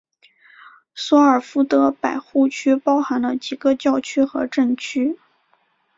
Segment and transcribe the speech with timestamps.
[0.95, 5.19] 索尔福德百户区包含了几个教区和镇区。